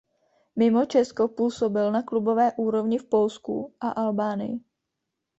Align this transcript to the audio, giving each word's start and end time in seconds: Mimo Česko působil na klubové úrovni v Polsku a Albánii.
Mimo 0.55 0.85
Česko 0.85 1.27
působil 1.27 1.91
na 1.91 2.01
klubové 2.03 2.51
úrovni 2.57 2.97
v 2.97 3.05
Polsku 3.09 3.73
a 3.81 3.89
Albánii. 3.89 4.59